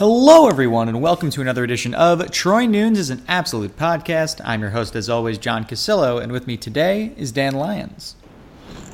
[0.00, 4.40] Hello, everyone, and welcome to another edition of Troy Nunes is an Absolute Podcast.
[4.42, 8.16] I'm your host, as always, John Cassillo, and with me today is Dan Lyons.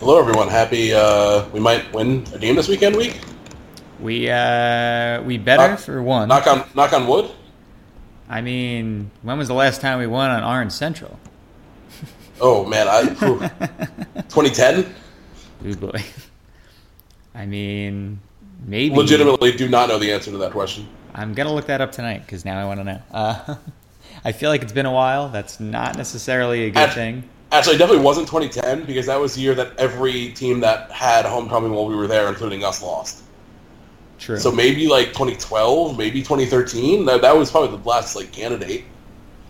[0.01, 0.49] Hello, everyone.
[0.49, 2.97] Happy uh, we might win a game this weekend.
[2.97, 3.21] Week.
[4.01, 6.27] We uh, we better Knock- for one.
[6.27, 7.31] Knock on knock on wood.
[8.29, 11.21] I mean, when was the last time we won on Orange Central?
[12.41, 13.03] Oh man, I
[14.29, 14.93] 2010.
[15.67, 16.03] Ooh boy.
[17.37, 18.19] I mean,
[18.67, 18.95] maybe.
[18.95, 20.87] Legitimately, do not know the answer to that question.
[21.17, 23.03] I'm gonna look that up tonight because now I want to know.
[23.11, 23.57] Uh,
[24.25, 25.31] I feel like it's been a while.
[25.31, 27.25] That's not necessarily a good thing.
[27.53, 31.25] Actually, it definitely wasn't 2010 because that was the year that every team that had
[31.25, 33.23] homecoming while we were there, including us, lost.
[34.19, 34.39] True.
[34.39, 37.05] So maybe like 2012, maybe 2013.
[37.07, 38.85] That, that was probably the last like candidate.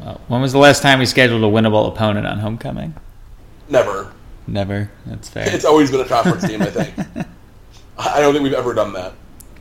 [0.00, 2.94] Well, when was the last time we scheduled a winnable opponent on homecoming?
[3.68, 4.12] Never.
[4.46, 4.90] Never.
[5.06, 5.52] That's fair.
[5.52, 6.62] It's always been a conference team.
[6.62, 6.94] I think.
[7.98, 9.14] I don't think we've ever done that.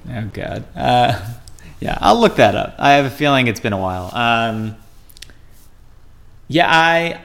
[0.09, 0.65] Oh God.
[0.75, 1.33] Uh,
[1.79, 2.75] yeah, I'll look that up.
[2.77, 4.09] I have a feeling it's been a while.
[4.13, 4.75] Um,
[6.47, 7.21] yeah, I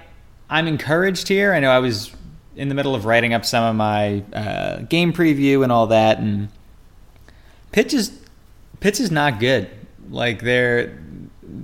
[0.48, 1.52] I'm encouraged here.
[1.52, 2.14] I know I was
[2.56, 6.18] in the middle of writing up some of my uh, game preview and all that,
[6.18, 6.48] and
[7.72, 8.18] pitch is
[8.80, 9.70] pitch is not good.
[10.10, 10.98] Like they're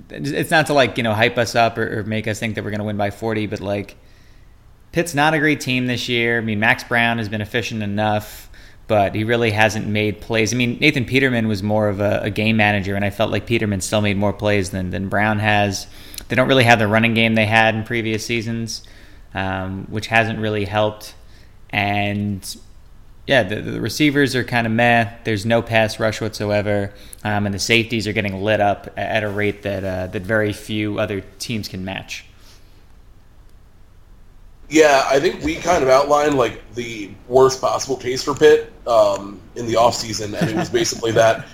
[0.09, 2.63] it's not to like you know hype us up or, or make us think that
[2.63, 3.95] we're going to win by 40, but like
[4.91, 6.37] Pitt's not a great team this year.
[6.37, 8.46] I mean, Max Brown has been efficient enough,
[8.87, 10.53] but he really hasn't made plays.
[10.53, 13.45] I mean, Nathan Peterman was more of a, a game manager, and I felt like
[13.45, 15.87] Peterman still made more plays than, than Brown has.
[16.29, 18.83] They don't really have the running game they had in previous seasons,
[19.33, 21.15] um, which hasn't really helped.
[21.69, 22.57] And
[23.27, 25.11] yeah, the, the receivers are kind of meh.
[25.25, 26.93] There's no pass rush whatsoever,
[27.25, 30.53] um, and the safeties are getting lit up at a rate that uh, that very
[30.53, 32.26] few other teams can match.
[34.69, 39.39] Yeah, I think we kind of outlined like the worst possible case for Pitt um,
[39.55, 41.45] in the offseason, and it was basically that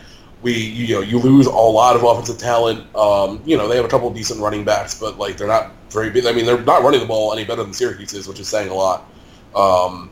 [0.41, 2.93] we you know you lose a lot of offensive talent.
[2.95, 5.71] Um, you know they have a couple of decent running backs, but like they're not
[5.91, 6.25] very big.
[6.25, 8.69] I mean they're not running the ball any better than Syracuse is, which is saying
[8.69, 9.07] a lot.
[9.55, 10.09] Um,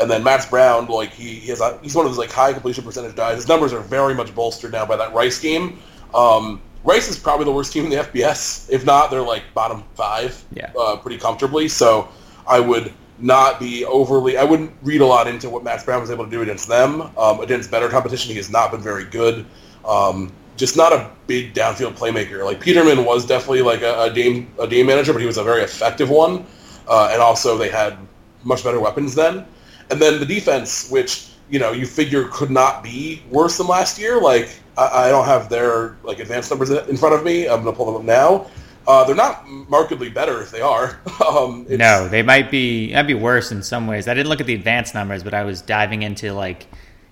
[0.00, 2.52] and then Max Brown, like he, he has, a, he's one of those like high
[2.52, 3.36] completion percentage guys.
[3.36, 5.80] His numbers are very much bolstered now by that Rice game.
[6.14, 8.70] Um, Rice is probably the worst team in the FBS.
[8.70, 10.70] If not, they're like bottom five, Yeah.
[10.78, 11.68] uh, pretty comfortably.
[11.68, 12.08] So
[12.48, 14.36] I would not be overly.
[14.36, 17.02] I wouldn't read a lot into what Max Brown was able to do against them.
[17.16, 19.44] Um, against better competition, he has not been very good.
[19.84, 22.44] Um, just not a big downfield playmaker.
[22.44, 25.44] Like Peterman was definitely like a, a game a game manager, but he was a
[25.44, 26.44] very effective one.
[26.88, 27.96] Uh, and also they had
[28.44, 29.46] much better weapons then.
[29.90, 33.98] And then the defense, which you know you figure could not be worse than last
[33.98, 34.20] year.
[34.20, 37.48] Like I, I don't have their like advanced numbers in front of me.
[37.48, 38.50] I'm gonna pull them up now.
[38.88, 40.98] Uh, they're not markedly better if they are.
[41.28, 42.90] um, it's- No, they might be.
[42.94, 44.08] Might be worse in some ways.
[44.08, 46.66] I didn't look at the advanced numbers, but I was diving into like,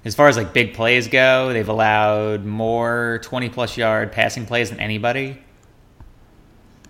[0.06, 4.70] as far as like big plays go, they've allowed more twenty plus yard passing plays
[4.70, 5.38] than anybody.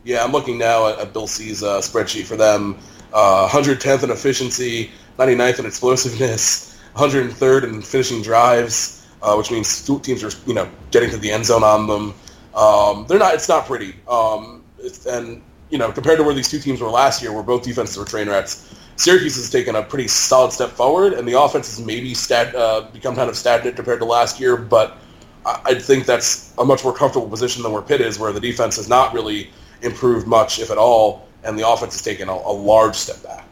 [0.04, 2.78] Yeah, I'm looking now at, at Bill C's uh, spreadsheet for them.
[3.12, 10.22] Uh, 110th in efficiency, 99th in explosiveness, 103rd in finishing drives, uh, which means teams
[10.22, 12.14] are you know getting to the end zone on them.
[12.54, 13.34] Um, they're not.
[13.34, 13.96] It's not pretty.
[14.08, 14.62] Um,
[15.08, 17.96] and you know compared to where these two teams were last year, where both defenses
[17.96, 21.84] were train wrecks, Syracuse has taken a pretty solid step forward, and the offense has
[21.84, 24.56] maybe stat, uh, become kind of stagnant compared to last year.
[24.56, 24.96] But
[25.44, 28.40] I, I think that's a much more comfortable position than where Pitt is, where the
[28.40, 29.50] defense has not really
[29.82, 33.44] improved much, if at all, and the offense has taken a, a large step back.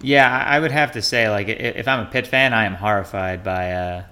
[0.00, 3.44] Yeah, I would have to say, like, if I'm a Pitt fan, I am horrified
[3.44, 4.04] by uh,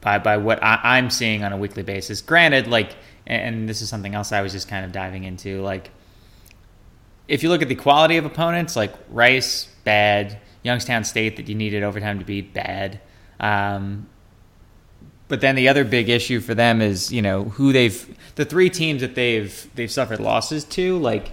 [0.00, 2.20] by by what I, I'm seeing on a weekly basis.
[2.20, 2.94] Granted, like,
[3.28, 5.90] and this is something else I was just kind of diving into, like,
[7.28, 11.54] if you look at the quality of opponents, like Rice, bad, Youngstown State that you
[11.54, 13.00] needed overtime to beat, bad.
[13.38, 14.08] Um,
[15.28, 18.70] but then the other big issue for them is, you know, who they've the three
[18.70, 21.32] teams that they've they've suffered losses to, like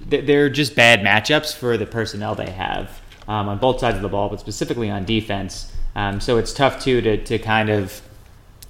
[0.00, 4.08] they're just bad matchups for the personnel they have um, on both sides of the
[4.08, 5.72] ball, but specifically on defense.
[5.94, 8.02] Um, so it's tough too to to kind of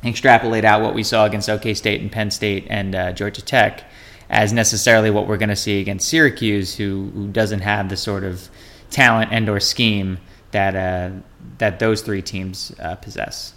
[0.05, 3.85] extrapolate out what we saw against OK State and Penn State and uh, Georgia Tech
[4.31, 8.25] as necessarily what we're going to see against Syracuse, who, who doesn't have the sort
[8.25, 8.49] of
[8.91, 10.19] talent and or scheme
[10.50, 11.11] that uh,
[11.59, 13.55] that those three teams uh, possess.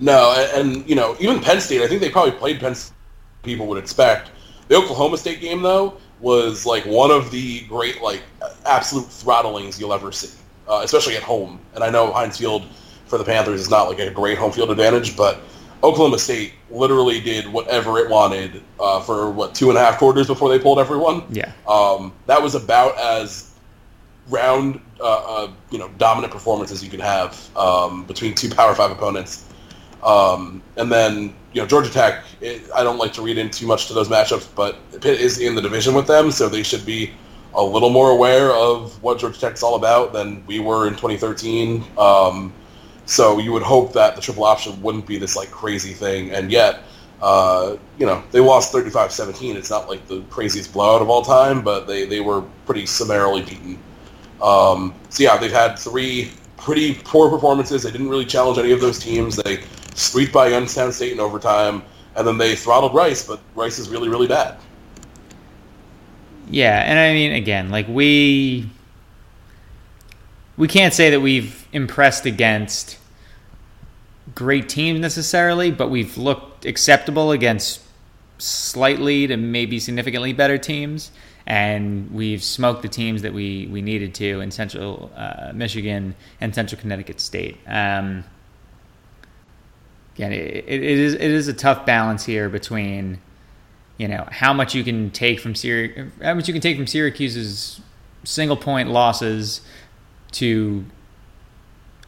[0.00, 2.94] No, and, and, you know, even Penn State, I think they probably played Penn State
[3.42, 4.30] people would expect.
[4.68, 8.22] The Oklahoma State game, though, was like one of the great, like,
[8.66, 10.36] absolute throttlings you'll ever see,
[10.68, 11.60] uh, especially at home.
[11.74, 12.64] And I know Heinz Field
[13.10, 15.40] for the Panthers is not like a great home field advantage, but
[15.82, 20.28] Oklahoma State literally did whatever it wanted uh, for what two and a half quarters
[20.28, 21.24] before they pulled everyone.
[21.30, 23.54] Yeah, um, that was about as
[24.28, 28.74] round, uh, uh, you know, dominant performance as you could have um, between two Power
[28.74, 29.46] Five opponents.
[30.02, 32.24] Um, and then you know Georgia Tech.
[32.40, 35.38] It, I don't like to read in too much to those matchups, but Pitt is
[35.38, 37.12] in the division with them, so they should be
[37.54, 41.84] a little more aware of what Georgia Tech's all about than we were in 2013.
[41.98, 42.52] Um,
[43.10, 46.50] so you would hope that the triple option wouldn't be this like crazy thing, and
[46.50, 46.80] yet.
[47.22, 49.54] Uh, you know, they lost 35-17.
[49.54, 53.42] It's not like the craziest blowout of all time, but they, they were pretty summarily
[53.42, 53.78] beaten.
[54.40, 57.82] Um, so yeah, they've had three pretty poor performances.
[57.82, 59.36] They didn't really challenge any of those teams.
[59.36, 59.62] They
[59.94, 61.82] squeaked by Youngstown State in overtime,
[62.16, 64.56] and then they throttled Rice, but Rice is really, really bad.
[66.48, 68.68] Yeah, and I mean, again, like we
[70.56, 72.98] we can't say that we've impressed against
[74.34, 77.80] great teams necessarily, but we've looked acceptable against
[78.38, 81.10] slightly to maybe significantly better teams,
[81.46, 86.54] and we've smoked the teams that we we needed to in Central uh, Michigan and
[86.54, 87.58] Central Connecticut State.
[87.66, 88.24] Um,
[90.14, 93.20] again, it, it is it is a tough balance here between
[93.98, 96.86] you know how much you can take from Syrac- how much you can take from
[96.86, 97.80] Syracuse's
[98.24, 99.62] single point losses
[100.32, 100.84] to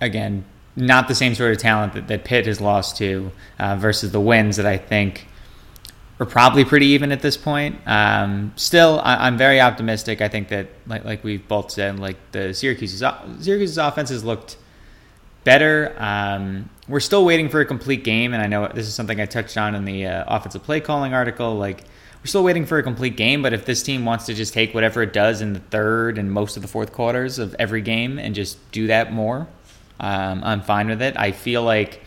[0.00, 0.44] again
[0.76, 4.20] not the same sort of talent that, that Pitt has lost to uh, versus the
[4.20, 5.26] wins that I think
[6.18, 7.76] are probably pretty even at this point.
[7.86, 10.20] Um, still, I, am very optimistic.
[10.20, 13.00] I think that like like we've both said, like the Syracuse's
[13.40, 14.56] Syracuse's offense has looked
[15.44, 15.94] better.
[15.98, 19.26] Um, we're still waiting for a complete game, and I know this is something I
[19.26, 21.56] touched on in the uh, offensive play calling article.
[21.56, 21.84] Like,
[22.22, 24.74] we're still waiting for a complete game, but if this team wants to just take
[24.74, 28.18] whatever it does in the third and most of the fourth quarters of every game
[28.18, 29.48] and just do that more,
[30.00, 31.16] um, I'm fine with it.
[31.16, 32.02] I feel like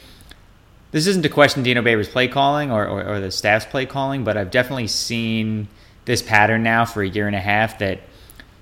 [0.92, 4.24] this isn't to question Dino Babers' play calling or, or, or the staff's play calling,
[4.24, 5.68] but I've definitely seen
[6.06, 8.00] this pattern now for a year and a half that–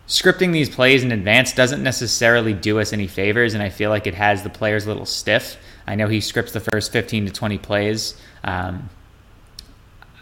[0.08, 4.08] scripting these plays in advance doesn't necessarily do us any favors, and I feel like
[4.08, 5.58] it has the players a little stiff.
[5.88, 8.20] I know he scripts the first 15 to 20 plays.
[8.44, 8.90] Um,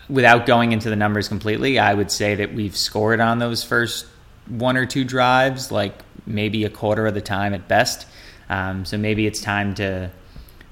[0.09, 4.05] without going into the numbers completely, I would say that we've scored on those first
[4.47, 5.93] one or two drives, like
[6.25, 8.07] maybe a quarter of the time at best.
[8.51, 10.11] Um, so maybe it's time to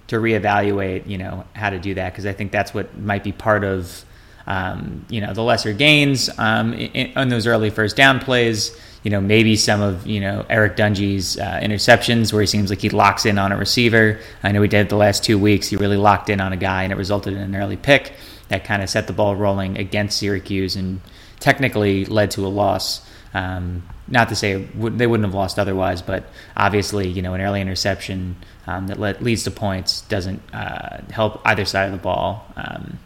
[0.07, 3.31] to reevaluate, you know, how to do that because I think that's what might be
[3.31, 4.03] part of,
[4.47, 9.11] um, you know, the lesser gains um, in, in, those early first down plays you
[9.11, 12.89] know, maybe some of, you know, Eric Dungey's uh, interceptions where he seems like he
[12.89, 14.19] locks in on a receiver.
[14.43, 15.67] I know he did the last two weeks.
[15.67, 18.13] He really locked in on a guy and it resulted in an early pick
[18.49, 21.01] that kind of set the ball rolling against Syracuse and
[21.39, 23.05] technically led to a loss.
[23.33, 26.23] Um, not to say they wouldn't have lost otherwise, but
[26.57, 28.35] obviously, you know, an early interception
[28.65, 32.45] um, that led, leads to points doesn't uh, help either side of the ball.
[32.55, 32.97] Um,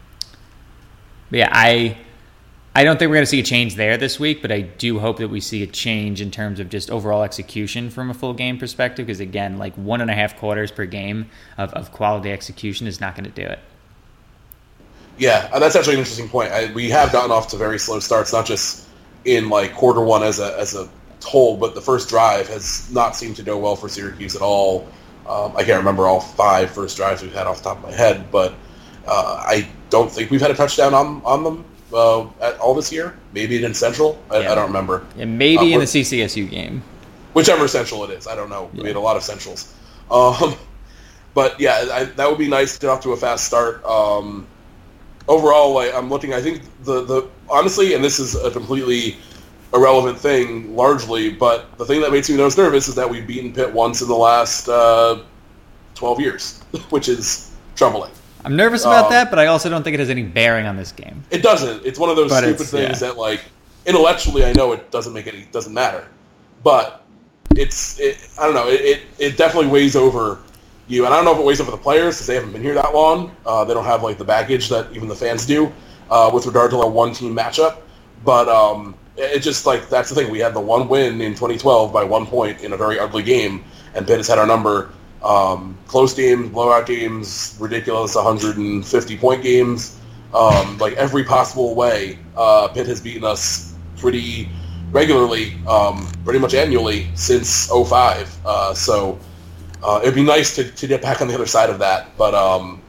[1.30, 1.98] but yeah, I
[2.76, 4.98] I don't think we're going to see a change there this week, but I do
[4.98, 8.34] hope that we see a change in terms of just overall execution from a full
[8.34, 9.06] game perspective.
[9.06, 13.00] Because again, like one and a half quarters per game of, of quality execution is
[13.00, 13.60] not going to do it.
[15.18, 16.50] Yeah, uh, that's actually an interesting point.
[16.50, 18.88] I, we have gotten off to very slow starts, not just
[19.24, 20.88] in like quarter one as a as a
[21.24, 24.86] whole, but the first drive has not seemed to go well for Syracuse at all.
[25.26, 27.92] Um, I can't remember all five first drives we've had off the top of my
[27.92, 28.52] head, but
[29.06, 32.92] uh, I don't think we've had a touchdown on on them uh, at all this
[32.92, 33.16] year.
[33.32, 34.22] Maybe in Central.
[34.30, 34.52] I, yeah.
[34.52, 35.06] I don't remember.
[35.16, 36.82] Yeah, maybe uh, in the CCSU game.
[37.32, 38.26] Whichever Central it is.
[38.26, 38.70] I don't know.
[38.74, 38.82] Yeah.
[38.82, 39.72] We had a lot of Centrals.
[40.10, 40.54] Um,
[41.32, 43.82] but yeah, I, that would be nice to get off to a fast start.
[43.86, 44.46] Um,
[45.28, 46.34] overall, like, I'm looking.
[46.34, 49.16] I think the the honestly, and this is a completely
[49.72, 51.30] irrelevant thing, largely.
[51.30, 54.08] But the thing that makes me most nervous is that we've beaten Pitt once in
[54.08, 55.22] the last uh,
[55.94, 58.12] 12 years, which is troubling.
[58.44, 60.76] I'm nervous about um, that, but I also don't think it has any bearing on
[60.76, 61.24] this game.
[61.30, 61.84] It doesn't.
[61.84, 63.08] It's one of those but stupid things yeah.
[63.08, 63.40] that, like,
[63.86, 66.06] intellectually, I know it doesn't make any doesn't matter,
[66.62, 67.04] but
[67.56, 68.68] it's it, I don't know.
[68.68, 70.40] It, it, it definitely weighs over
[70.86, 72.52] you, and I don't know if it weighs up for the players because they haven't
[72.52, 73.34] been here that long.
[73.46, 75.72] Uh, they don't have like the baggage that even the fans do
[76.10, 77.80] uh, with regard to a one team matchup.
[78.24, 80.30] But um, it just like that's the thing.
[80.30, 83.64] We had the one win in 2012 by one point in a very ugly game,
[83.94, 84.90] and Pitt has had our number
[85.22, 90.00] um, close games, blowout games, ridiculous 150 point games.
[90.34, 94.48] Um, like every possible way, uh, Pitt has beaten us pretty
[94.90, 98.36] regularly, um, pretty much annually since 05.
[98.44, 99.18] Uh, so
[99.84, 102.16] uh, it'd be nice to, to get back on the other side of that.
[102.16, 102.80] But um,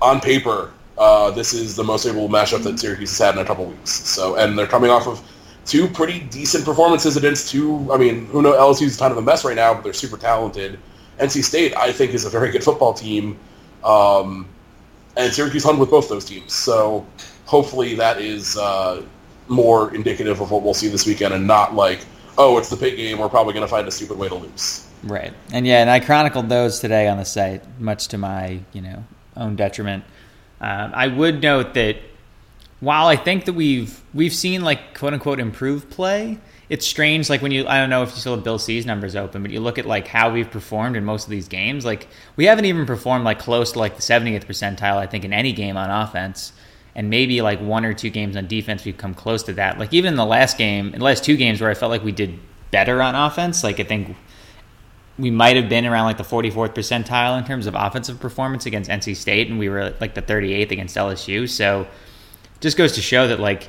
[0.00, 3.44] on paper, uh, this is the most favorable matchup that Syracuse has had in a
[3.44, 3.90] couple weeks.
[3.90, 5.20] So, and they're coming off of
[5.66, 7.92] two pretty decent performances against two.
[7.92, 8.78] I mean, who knows?
[8.80, 10.78] LSU's kind of a mess right now, but they're super talented.
[11.18, 13.38] NC State, I think, is a very good football team,
[13.82, 14.46] um,
[15.16, 16.52] and Syracuse hung with both those teams.
[16.52, 17.06] So,
[17.46, 19.02] hopefully, that is uh,
[19.48, 22.04] more indicative of what we'll see this weekend, and not like,
[22.38, 23.18] oh, it's the Pitt game.
[23.18, 24.85] We're probably going to find a stupid way to lose.
[25.02, 28.80] Right, and yeah, and I chronicled those today on the site, much to my you
[28.80, 29.04] know
[29.36, 30.04] own detriment.
[30.60, 31.96] Um, I would note that
[32.80, 36.38] while I think that we've we've seen like quote unquote improved play,
[36.68, 37.30] it's strange.
[37.30, 39.50] Like when you I don't know if you still have Bill C's numbers open, but
[39.50, 41.84] you look at like how we've performed in most of these games.
[41.84, 44.96] Like we haven't even performed like close to like the 70th percentile.
[44.96, 46.52] I think in any game on offense.
[46.94, 49.78] And maybe like one or two games on defense, we've come close to that.
[49.78, 52.02] Like even in the last game, in the last two games where I felt like
[52.02, 52.38] we did
[52.70, 54.16] better on offense, like I think
[55.18, 58.90] we might have been around like the 44th percentile in terms of offensive performance against
[58.90, 61.48] NC State, and we were like the 38th against LSU.
[61.48, 61.86] So
[62.60, 63.68] just goes to show that like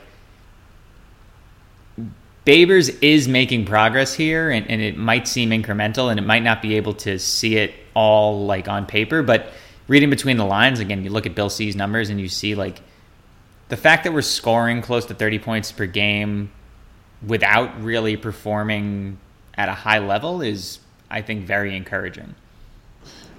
[2.46, 6.62] Babers is making progress here, and, and it might seem incremental, and it might not
[6.62, 9.52] be able to see it all like on paper, but
[9.88, 12.82] reading between the lines again, you look at Bill C's numbers and you see like
[13.70, 16.52] the fact that we're scoring close to 30 points per game
[17.26, 19.18] without really performing
[19.56, 22.36] at a high level is I think, very encouraging.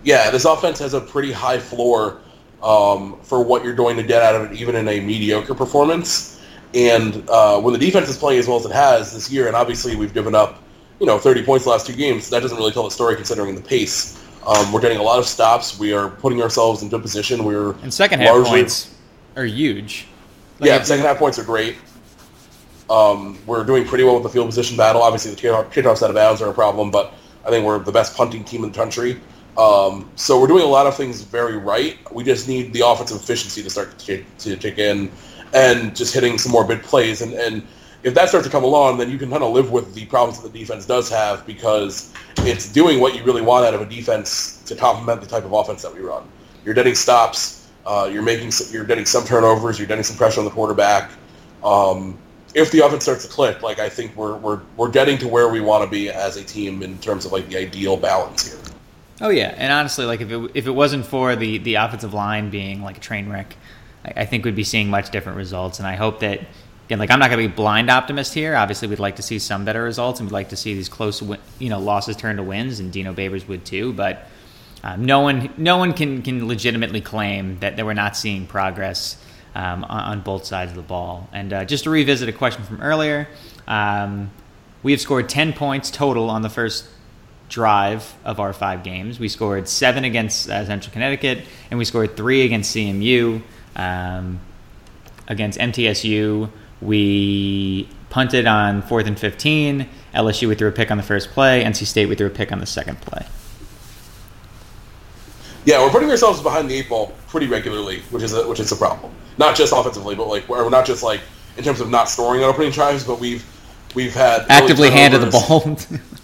[0.05, 2.21] Yeah, this offense has a pretty high floor
[2.63, 6.41] um, for what you're going to get out of it, even in a mediocre performance.
[6.75, 9.57] And uh, when the defense is playing as well as it has this year, and
[9.57, 10.63] obviously we've given up,
[11.01, 13.55] you know, 30 points the last two games, that doesn't really tell the story considering
[13.55, 14.23] the pace.
[14.47, 15.79] Um, we're getting a lot of stops.
[15.79, 17.45] We are putting ourselves in good position.
[17.45, 18.95] We're and second half largely, points
[19.37, 20.07] are huge.
[20.59, 21.77] Like yeah, second half points are great.
[22.89, 25.03] Um, we're doing pretty well with the field position battle.
[25.03, 27.13] Obviously, the kickoffs out of bounds are a problem, but
[27.45, 29.21] I think we're the best punting team in the country.
[29.57, 31.99] Um, so we're doing a lot of things very right.
[32.13, 34.25] We just need the offensive efficiency to start to,
[34.57, 35.11] kick in
[35.53, 37.23] and just hitting some more big plays.
[37.23, 37.67] And, and
[38.05, 40.41] if that starts to come along, then you can kind of live with the problems
[40.41, 43.87] that the defense does have because it's doing what you really want out of a
[43.87, 46.23] defense to complement the type of offense that we run.
[46.65, 47.69] You're getting stops.
[47.85, 49.79] Uh, you're making you're getting some turnovers.
[49.79, 51.11] You're getting some pressure on the quarterback.
[51.65, 52.19] Um,
[52.55, 55.49] if the offense starts to click, like I think we're we're we're getting to where
[55.49, 58.75] we want to be as a team in terms of like the ideal balance here.
[59.21, 62.51] Oh yeah, and honestly, like if it if it wasn't for the the offensive line
[62.51, 63.57] being like a train wreck,
[64.05, 65.79] I, I think we'd be seeing much different results.
[65.79, 66.41] And I hope that
[66.87, 68.55] again, like I'm not going to be blind optimist here.
[68.55, 71.23] Obviously, we'd like to see some better results, and we'd like to see these close,
[71.59, 73.93] you know, losses turn to wins, and Dino Babers would too.
[73.93, 74.27] But
[74.83, 79.17] um, no one no one can can legitimately claim that, that we're not seeing progress
[79.55, 81.29] um, on, on, both sides of the ball.
[81.33, 83.29] And uh, just to revisit a question from earlier,
[83.67, 84.31] um,
[84.83, 86.87] we have scored 10 points total on the first
[87.49, 89.19] drive of our five games.
[89.19, 93.43] We scored seven against uh, Central Connecticut, and we scored three against CMU.
[93.77, 94.41] Um,
[95.29, 96.51] against MTSU,
[96.81, 99.89] we punted on fourth and 15.
[100.15, 101.63] LSU, we threw a pick on the first play.
[101.63, 103.27] NC State, we threw a pick on the second play.
[105.65, 108.73] Yeah, we're putting ourselves behind the eight ball pretty regularly, which is a, which is
[108.73, 109.13] a problem.
[109.39, 111.21] Not just offensively, but like we're not just like
[111.57, 113.45] in terms of not storing on opening drives, but we've
[113.95, 115.79] we've had actively handed the ball.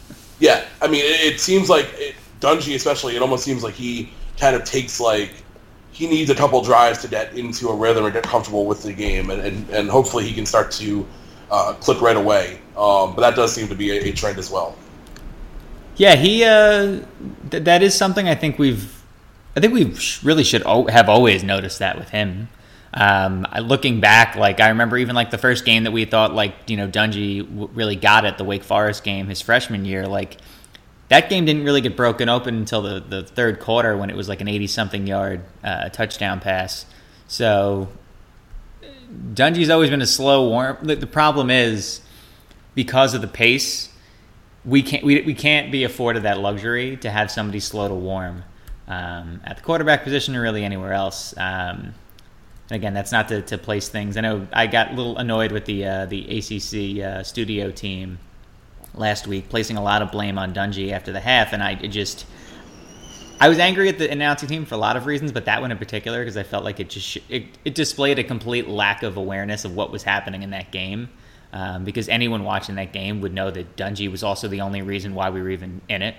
[0.40, 4.10] yeah, I mean, it, it seems like it, Dungey, especially, it almost seems like he
[4.38, 5.30] kind of takes like
[5.92, 8.92] he needs a couple drives to get into a rhythm and get comfortable with the
[8.92, 11.06] game, and, and, and hopefully he can start to
[11.50, 12.60] uh, click right away.
[12.76, 14.76] Um, but that does seem to be a, a trend as well.
[15.96, 16.42] Yeah, he.
[16.42, 17.00] Uh,
[17.50, 18.94] th- that is something I think we've
[19.56, 22.48] I think we really should have always noticed that with him.
[22.96, 26.54] Um, looking back, like I remember even like the first game that we thought like
[26.68, 30.38] you know Dungey really got it, the Wake Forest game his freshman year, like
[31.08, 34.28] that game didn't really get broken open until the, the third quarter when it was
[34.28, 36.86] like an 80 something yard uh, touchdown pass.
[37.26, 37.88] So
[39.32, 40.78] Dungey's always been a slow warm.
[40.82, 42.00] The, the problem is
[42.74, 43.90] because of the pace,
[44.64, 48.44] we can't we, we can't be afforded that luxury to have somebody slow to warm
[48.88, 51.34] um, at the quarterback position or really anywhere else.
[51.36, 51.94] Um,
[52.70, 54.16] again, that's not to, to, place things.
[54.16, 58.18] I know I got a little annoyed with the uh, the ACC uh, studio team
[58.94, 62.26] last week, placing a lot of blame on Dungey after the half, and I just
[63.40, 65.70] I was angry at the announcing team for a lot of reasons, but that one
[65.70, 69.16] in particular because I felt like it just it, it, displayed a complete lack of
[69.16, 71.08] awareness of what was happening in that game.
[71.52, 75.14] Um, because anyone watching that game would know that Dungey was also the only reason
[75.14, 76.16] why we were even in it.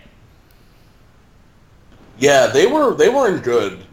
[2.18, 3.86] Yeah, they were they weren't good.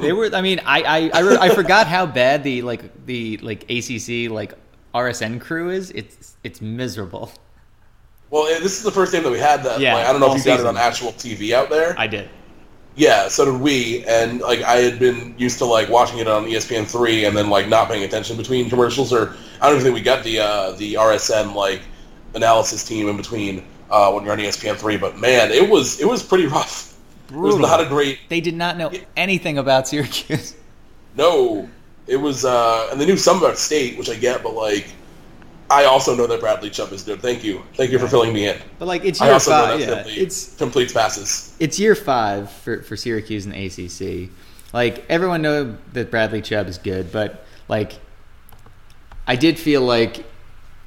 [0.00, 0.30] They were.
[0.32, 4.30] I mean, I I I, re- I, forgot how bad the like the like ACC
[4.30, 4.54] like
[4.94, 5.90] RSN crew is.
[5.90, 7.32] It's it's miserable.
[8.30, 9.80] Well, this is the first game that we had that.
[9.80, 10.58] Yeah, like, I don't know if you season.
[10.58, 11.94] got it on actual TV out there.
[11.98, 12.28] I did.
[12.94, 16.44] Yeah, so did we, and like I had been used to like watching it on
[16.46, 19.94] ESPN three, and then like not paying attention between commercials, or I don't even think
[19.94, 21.82] we got the uh, the RSN like
[22.34, 24.96] analysis team in between uh, when you're on ESPN three.
[24.96, 26.97] But man, it was it was pretty rough.
[27.28, 27.58] Brutal.
[27.58, 28.18] It was not a great.
[28.28, 30.54] They did not know anything about Syracuse.
[31.16, 31.68] No,
[32.06, 34.86] it was, uh, and they knew some about State, which I get, but like
[35.70, 37.20] I also know that Bradley Chubb is good.
[37.20, 38.56] Thank you, thank you for filling me in.
[38.78, 39.80] But like it's I year also know five.
[39.80, 41.56] that Yeah, it's completes passes.
[41.58, 44.30] it's year five for, for Syracuse and ACC.
[44.72, 47.94] Like everyone know that Bradley Chubb is good, but like
[49.26, 50.24] I did feel like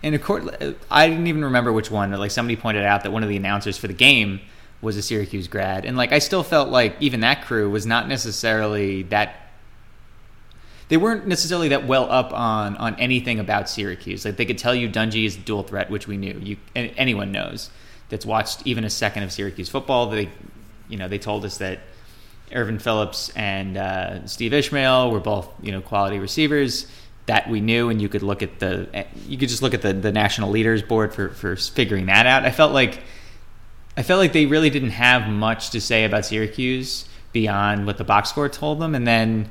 [0.01, 0.45] in a court,
[0.89, 2.11] I didn't even remember which one.
[2.11, 4.39] Like somebody pointed out that one of the announcers for the game
[4.81, 8.07] was a Syracuse grad, and like I still felt like even that crew was not
[8.07, 9.35] necessarily that.
[10.89, 14.25] They weren't necessarily that well up on on anything about Syracuse.
[14.25, 16.39] Like they could tell you Dungey is a dual threat, which we knew.
[16.41, 17.69] You anyone knows
[18.09, 20.09] that's watched even a second of Syracuse football.
[20.09, 20.29] They,
[20.89, 21.79] you know, they told us that
[22.53, 26.87] Ervin Philips and uh, Steve Ishmael were both you know quality receivers
[27.27, 29.93] that we knew, and you could look at the you could just look at the
[29.93, 32.45] the national leaders board for for figuring that out.
[32.45, 33.01] I felt like
[33.97, 38.03] I felt like they really didn't have much to say about Syracuse beyond what the
[38.03, 39.49] box score told them, and then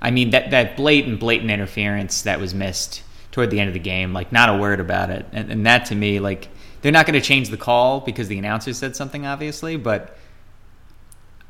[0.00, 3.02] I mean that that blatant blatant interference that was missed
[3.32, 5.86] toward the end of the game, like not a word about it, and, and that
[5.86, 6.48] to me like.
[6.80, 10.16] They're not going to change the call because the announcer said something, obviously, but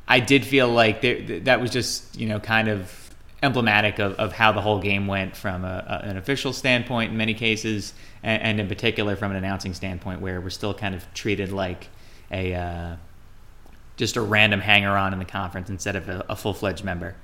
[0.07, 1.01] I did feel like
[1.43, 3.09] that was just you know kind of
[3.41, 7.17] emblematic of, of how the whole game went from a, a, an official standpoint in
[7.17, 7.93] many cases,
[8.23, 11.87] and, and, in particular from an announcing standpoint, where we're still kind of treated like
[12.31, 12.95] a uh,
[13.97, 17.15] just a random hanger on in the conference instead of a, a full fledged member.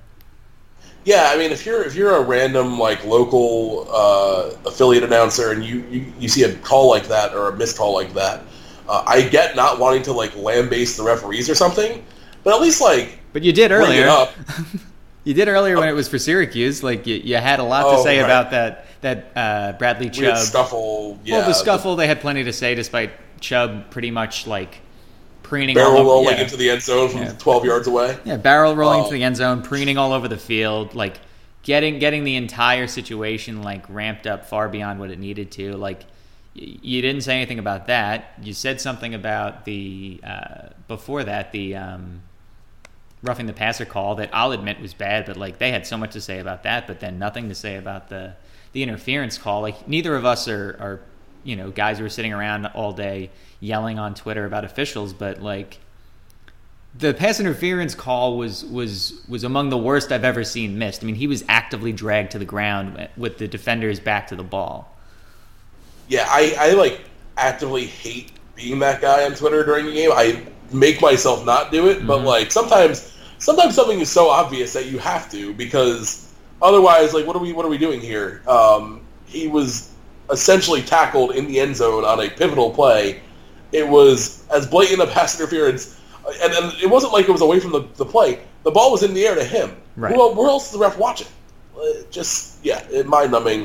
[1.03, 5.63] Yeah, I mean, if you're if you're a random like local uh, affiliate announcer and
[5.63, 8.41] you, you, you see a call like that or a missed call like that,
[8.89, 12.03] uh, I get not wanting to like lambaste the referees or something,
[12.43, 14.07] but at least like But you did earlier.
[14.07, 14.31] up.
[15.23, 16.83] You did earlier when it was for Syracuse.
[16.83, 18.25] Like you, you had a lot to Oh, say right.
[18.25, 20.37] about that that uh, Bradley Weird Chubb.
[20.37, 21.19] scuffle.
[21.25, 23.09] Yeah, well, the scuffle they had plenty to say, despite
[23.41, 24.81] Chubb pretty much like
[25.45, 26.43] preening barrel all over, rolling yeah.
[26.43, 27.31] into the end zone from Yeah.
[27.37, 28.17] 12 yards away.
[28.25, 29.03] Yeah, barrel rolling Oh.
[29.03, 31.19] into the end zone, preening all over the field, like
[31.63, 35.73] getting getting the entire situation like ramped up far beyond what it needed to.
[35.77, 36.01] Like
[36.55, 38.33] y- you didn't say anything about that.
[38.41, 42.21] You said something about the uh, before that the um,
[43.23, 46.13] roughing the passer call that I'll admit was bad, but like they had so much
[46.13, 48.33] to say about that, but then nothing to say about the
[48.73, 49.61] the interference call.
[49.61, 50.99] Like neither of us are are
[51.45, 53.29] you know guys who are sitting around all day
[53.61, 55.79] yelling on Twitter about officials, but like
[56.97, 61.03] the pass interference call was was was among the worst I've ever seen missed.
[61.03, 64.43] I mean, he was actively dragged to the ground with the defender's back to the
[64.43, 64.93] ball.
[66.07, 67.01] Yeah, I, I like
[67.37, 70.11] actively hate being that guy on Twitter during the game.
[70.13, 74.85] I make myself not do it, but like sometimes sometimes something is so obvious that
[74.85, 78.41] you have to because otherwise, like, what are we what are we doing here?
[78.47, 79.91] Um, he was
[80.31, 83.21] essentially tackled in the end zone on a pivotal play.
[83.71, 85.99] It was as blatant a pass interference,
[86.43, 88.39] and, and it wasn't like it was away from the, the play.
[88.63, 89.75] The ball was in the air to him.
[89.95, 90.13] Right.
[90.13, 91.27] El- where else is the ref watching?
[91.77, 93.63] Uh, Just yeah, it mind numbing.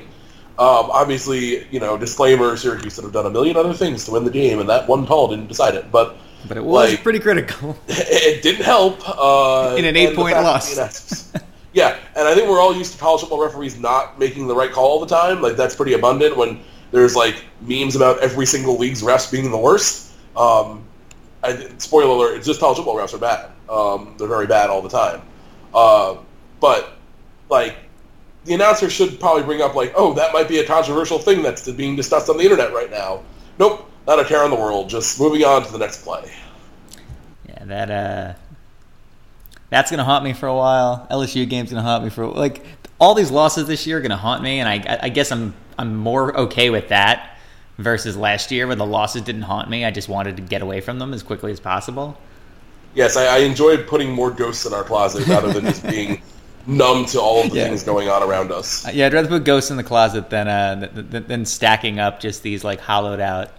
[0.59, 4.25] Um, obviously, you know, disclaimer: Syracuse could have done a million other things to win
[4.25, 5.91] the game, and that one call didn't decide it.
[5.91, 6.17] But
[6.49, 7.79] But it was Like- pretty critical.
[7.89, 11.33] it didn't help uh, In an eight-point loss.
[11.73, 14.73] yeah, and I think we're all used to college football referees not making the right
[14.73, 15.41] call all the time.
[15.41, 19.59] Like that's pretty abundant when there's like memes about every single league's refs being the
[19.59, 20.13] worst.
[20.37, 20.85] Um,
[21.43, 23.51] I, spoiler alert: it's just college football refs are bad.
[23.69, 25.23] Um, they're very bad all the time.
[25.73, 26.17] Uh,
[26.59, 26.95] but
[27.49, 27.77] like
[28.45, 31.71] the announcer should probably bring up like, oh, that might be a controversial thing that's
[31.71, 33.23] being discussed on the internet right now.
[33.59, 34.89] Nope, not a care in the world.
[34.89, 36.33] Just moving on to the next play.
[37.49, 38.35] Yeah, that uh,
[39.71, 41.07] that's gonna haunt me for a while.
[41.11, 42.65] LSU game's gonna haunt me for like
[42.99, 45.97] all these losses this year are gonna haunt me, and I, I guess I'm I'm
[45.97, 47.39] more okay with that
[47.79, 49.85] versus last year when the losses didn't haunt me.
[49.87, 52.19] I just wanted to get away from them as quickly as possible.
[52.95, 56.21] Yes, I, I enjoyed putting more ghosts in our closet rather than just being
[56.67, 57.69] numb to all of the Yeah.
[57.69, 58.85] things going on around us.
[58.87, 61.99] Uh, Yeah, I'd rather put ghosts in the closet than uh th- th- than stacking
[62.01, 63.51] up just these like hollowed out,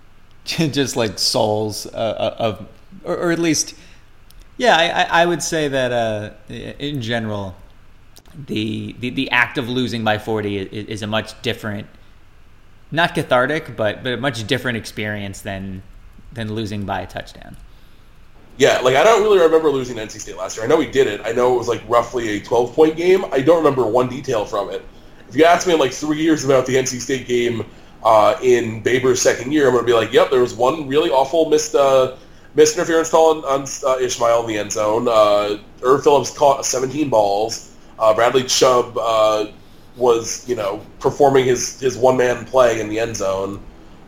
[0.46, 2.66] just like souls uh, of,
[3.04, 3.74] or, or at least,
[4.58, 7.56] yeah, I, I- would say that uh, in general,
[8.34, 11.86] the, the the act of losing by forty is, is a much different,
[12.90, 15.82] not cathartic, but but a much different experience than
[16.32, 17.56] than losing by a touchdown.
[18.56, 20.64] Yeah, like I don't really remember losing to NC State last year.
[20.64, 21.20] I know we did it.
[21.24, 23.24] I know it was like roughly a 12 point game.
[23.32, 24.84] I don't remember one detail from it.
[25.28, 27.64] If you ask me in like three years about the NC State game
[28.02, 31.48] uh, in Babers' second year, I'm to be like, yep, there was one really awful
[31.50, 32.16] missed uh,
[32.58, 35.06] missed interference call on, on uh, Ishmael in the end zone.
[35.06, 37.72] Uh, Erv Philips caught 17 balls.
[38.00, 39.46] Uh, Bradley Chubb uh,
[39.96, 43.62] was, you know, performing his, his one-man play in the end zone.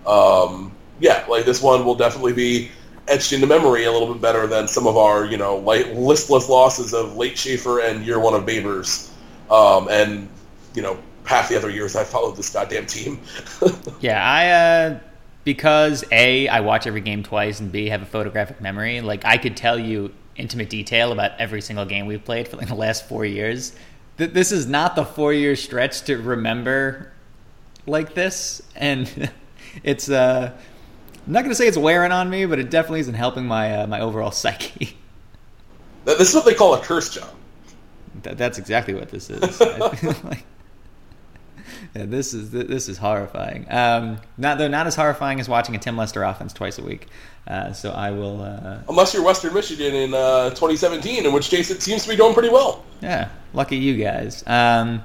[0.04, 2.72] Um, yeah, like this one will definitely be
[3.06, 6.48] etched into memory a little bit better than some of our, you know, light, listless
[6.48, 9.10] losses of late Shafer and year one of Babers.
[9.48, 10.28] Um, and,
[10.74, 13.20] you know, half the other years I followed this goddamn team.
[14.00, 15.00] yeah, I uh,
[15.44, 19.00] because a I watch every game twice and b have a photographic memory.
[19.00, 22.68] Like I could tell you intimate detail about every single game we've played for like
[22.68, 23.74] the last four years.
[24.18, 27.12] Th- this is not the four year stretch to remember
[27.87, 29.31] like this, and
[29.83, 30.53] it's uh.
[31.26, 33.83] I'm not going to say it's wearing on me, but it definitely isn't helping my
[33.83, 34.96] uh, my overall psyche.
[36.05, 37.29] This is what they call a curse job.
[38.22, 39.61] That, that's exactly what this is.
[40.24, 40.44] like,
[41.94, 43.66] yeah, this is this is horrifying.
[43.70, 47.09] Um, not though not as horrifying as watching a Tim Lester offense twice a week.
[47.46, 48.42] Uh, so I will.
[48.42, 52.16] Uh, Unless you're Western Michigan in uh, 2017, in which case it seems to be
[52.16, 52.85] doing pretty well.
[53.00, 54.44] Yeah, lucky you guys.
[54.46, 55.03] Um,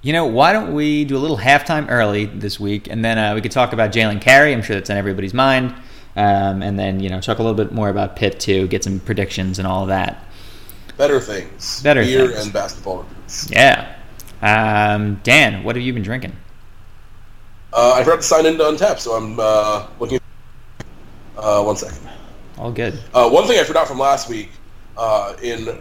[0.00, 3.34] you know, why don't we do a little halftime early this week, and then uh,
[3.34, 4.52] we could talk about Jalen Carey.
[4.52, 5.74] I'm sure that's on everybody's mind.
[6.16, 9.00] Um, and then you know talk a little bit more about Pitt too, get some
[9.00, 10.24] predictions and all of that.
[10.96, 11.82] Better things.
[11.82, 12.44] Better beer things.
[12.44, 13.50] and basketball reviews.
[13.50, 13.94] Yeah.
[14.42, 16.36] Um, Dan, what have you been drinking?
[17.72, 20.18] Uh, I forgot to sign into Untappd, so I'm uh, looking.
[21.36, 22.08] Uh, one second.
[22.58, 22.98] All good.
[23.14, 24.50] Uh, one thing I forgot from last week,
[24.96, 25.78] uh, in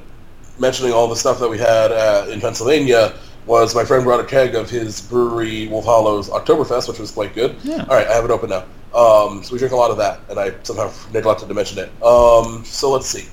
[0.59, 3.13] mentioning all the stuff that we had uh, in Pennsylvania,
[3.45, 7.33] was my friend brought a keg of his brewery Wolf Hollow's Oktoberfest, which was quite
[7.33, 7.55] good.
[7.63, 7.85] Yeah.
[7.89, 8.63] All right, I have it open now.
[8.97, 11.89] Um, so we drink a lot of that, and I somehow neglected to mention it.
[12.03, 13.27] Um, so let's see.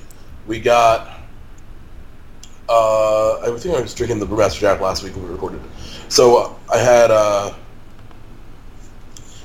[0.47, 1.18] We got.
[2.69, 5.59] Uh, I think I was drinking the Brewmaster Jack last week when we recorded.
[6.07, 7.09] So uh, I had.
[7.09, 7.53] Uh,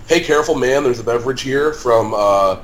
[0.09, 0.83] hey, careful, man!
[0.85, 2.59] There's a beverage here from uh,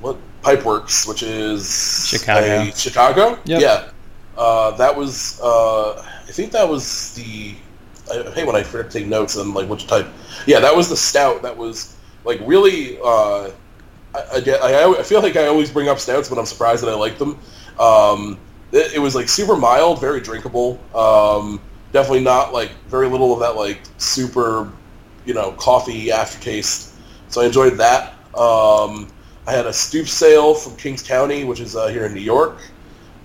[0.00, 2.60] what Pipeworks, which is Chicago.
[2.68, 3.38] a- Chicago.
[3.46, 3.60] Yep.
[3.62, 3.90] Yeah,
[4.36, 5.40] uh, that was.
[5.40, 5.94] Uh,
[6.26, 7.54] I think that was the.
[8.12, 10.06] I hate when I forget to take notes on like which type.
[10.46, 11.40] Yeah, that was the stout.
[11.42, 12.98] That was like really.
[13.02, 13.50] Uh,
[14.14, 16.90] I, I, I, I feel like I always bring up stouts, but I'm surprised that
[16.90, 17.38] I like them.
[17.78, 18.38] Um,
[18.72, 20.78] it, it was like super mild, very drinkable.
[20.94, 21.60] Um,
[21.92, 24.70] definitely not like very little of that like super,
[25.24, 26.94] you know, coffee aftertaste.
[27.28, 28.14] So I enjoyed that.
[28.34, 29.08] Um,
[29.46, 32.58] I had a stoop sale from Kings County, which is uh, here in New York,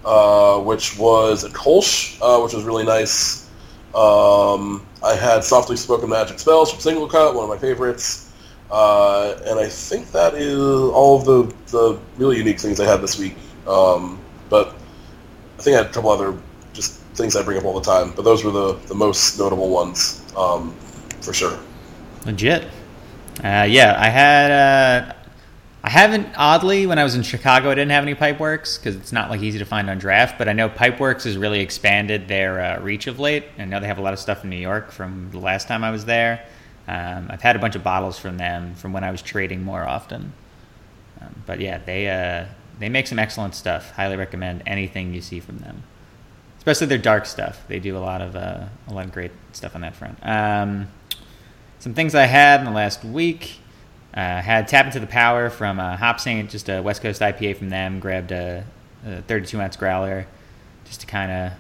[0.06, 3.50] uh, which was a Kolsch, uh, which was really nice.
[3.94, 8.32] Um, I had softly spoken magic spells from Single Cut, one of my favorites.
[8.72, 13.02] Uh, and I think that is all of the, the really unique things I had
[13.02, 13.36] this week.
[13.68, 14.76] Um, but
[15.58, 16.38] I think I had a couple other
[16.74, 18.12] just things I bring up all the time.
[18.16, 20.74] But those were the, the most notable ones, um,
[21.22, 21.58] for sure.
[22.26, 22.64] Legit.
[23.44, 24.52] Uh, yeah, I had.
[24.52, 25.14] Uh,
[25.86, 27.70] I haven't oddly when I was in Chicago.
[27.70, 30.38] I didn't have any Pipeworks because it's not like easy to find on draft.
[30.38, 33.44] But I know Pipeworks has really expanded their uh, reach of late.
[33.60, 35.84] I know they have a lot of stuff in New York from the last time
[35.84, 36.46] I was there.
[36.88, 39.84] Um, I've had a bunch of bottles from them from when I was trading more
[39.84, 40.32] often.
[41.20, 42.46] Um, but yeah, they uh,
[42.80, 43.92] they make some excellent stuff.
[43.92, 45.84] Highly recommend anything you see from them,
[46.58, 47.64] especially their dark stuff.
[47.68, 50.18] They do a lot of uh, a lot of great stuff on that front.
[50.22, 50.88] Um,
[51.80, 53.60] some things I had in the last week.
[54.14, 57.58] Uh, had Tap Into the Power from uh, Hop Saint, just a West Coast IPA
[57.58, 58.00] from them.
[58.00, 58.64] Grabbed a,
[59.04, 60.28] a 32 ounce growler
[60.86, 61.54] just to kind of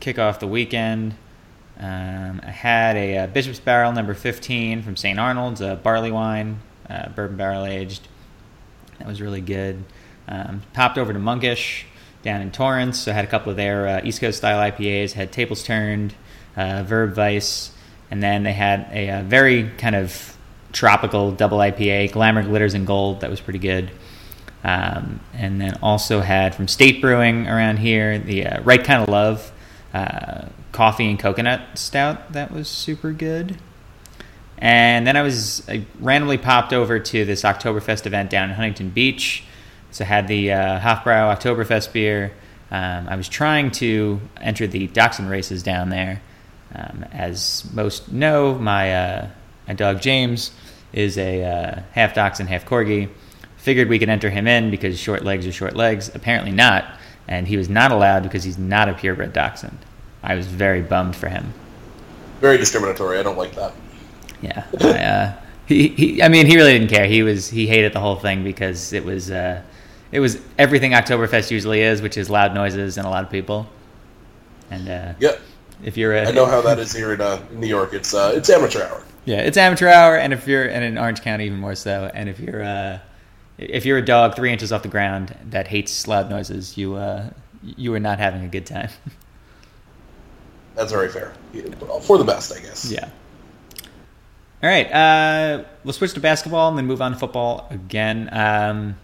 [0.00, 1.14] kick off the weekend.
[1.78, 5.18] Um, I had a, uh Bishop's Barrel number 15 from St.
[5.18, 8.08] Arnold's, a barley wine, uh, bourbon barrel aged.
[8.98, 9.84] That was really good.
[10.26, 11.86] Um, popped over to Monkish
[12.22, 13.00] down in Torrance.
[13.00, 15.12] So I had a couple of their uh, East Coast style IPAs.
[15.12, 16.14] Had Tables Turned,
[16.56, 17.70] uh, Verb Vice,
[18.10, 20.36] and then they had a, uh very kind of
[20.72, 23.20] tropical double IPA, Glamour Glitters and Gold.
[23.20, 23.90] That was pretty good.
[24.64, 29.08] Um, and then also had from State Brewing around here the uh, Right Kind of
[29.08, 29.52] Love
[29.94, 32.32] uh, coffee and coconut stout.
[32.32, 33.58] That was super good.
[34.58, 38.90] And then I was I randomly popped over to this Oktoberfest event down in Huntington
[38.90, 39.44] Beach.
[39.90, 42.32] So I had the uh, Hofbrau Oktoberfest beer.
[42.70, 46.20] Um, I was trying to enter the Dachshund races down there.
[46.74, 49.28] Um, as most know, my uh,
[49.66, 50.50] my dog James
[50.92, 53.08] is a uh, half Dachshund, half Corgi.
[53.56, 56.14] Figured we could enter him in because short legs are short legs.
[56.14, 56.84] Apparently not,
[57.26, 59.78] and he was not allowed because he's not a purebred Dachshund.
[60.22, 61.54] I was very bummed for him.
[62.40, 63.18] Very discriminatory.
[63.18, 63.72] I don't like that.
[64.40, 65.32] Yeah, I, uh,
[65.66, 66.22] he, he.
[66.22, 67.06] I mean, he really didn't care.
[67.06, 69.62] He was he hated the whole thing because it was uh,
[70.12, 73.68] it was everything Oktoberfest usually is, which is loud noises and a lot of people.
[74.70, 75.36] And uh, Yeah,
[75.82, 77.92] if you're a, I know how that is here in uh, New York.
[77.92, 79.04] It's uh, it's amateur hour.
[79.24, 82.10] Yeah, it's amateur hour, and if you're and in Orange County, even more so.
[82.14, 82.98] And if you're uh,
[83.58, 87.30] if you're a dog three inches off the ground that hates loud noises, you uh,
[87.62, 88.90] you are not having a good time.
[90.74, 91.34] That's very fair.
[92.02, 92.90] For the best, I guess.
[92.90, 93.08] Yeah.
[94.60, 94.90] All right.
[94.90, 98.28] Uh, we'll switch to basketball and then move on to football again.
[98.32, 98.96] Um,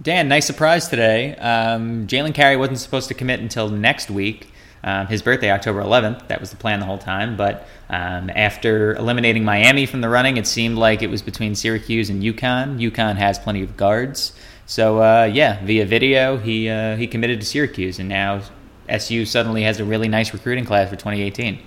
[0.00, 1.34] Dan, nice surprise today.
[1.36, 4.48] Um, Jalen Carey wasn't supposed to commit until next week.
[4.84, 6.28] Um, his birthday, October 11th.
[6.28, 7.36] That was the plan the whole time.
[7.36, 12.10] But um, after eliminating Miami from the running, it seemed like it was between Syracuse
[12.10, 12.78] and UConn.
[12.78, 14.34] UConn has plenty of guards.
[14.66, 17.98] So, uh, yeah, via video, he, uh, he committed to Syracuse.
[17.98, 18.42] And now
[18.88, 21.60] SU suddenly has a really nice recruiting class for 2018.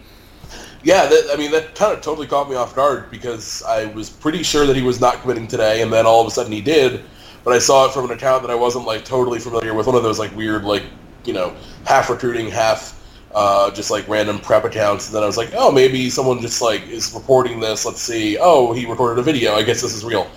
[0.83, 4.09] Yeah, that, I mean, that kind of totally caught me off guard because I was
[4.09, 6.61] pretty sure that he was not committing today, and then all of a sudden he
[6.61, 7.03] did.
[7.43, 9.95] But I saw it from an account that I wasn't like totally familiar with, one
[9.95, 10.83] of those like weird, like
[11.25, 12.97] you know, half recruiting, half
[13.33, 15.07] uh, just like random prep accounts.
[15.07, 17.85] And then I was like, oh, maybe someone just like is reporting this.
[17.85, 18.37] Let's see.
[18.39, 19.53] Oh, he recorded a video.
[19.53, 20.29] I guess this is real.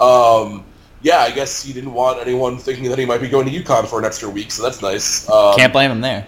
[0.00, 0.64] Um,
[1.02, 3.86] yeah, I guess he didn't want anyone thinking that he might be going to UConn
[3.86, 5.28] for an extra week, so that's nice.
[5.28, 6.26] Um, Can't blame him there.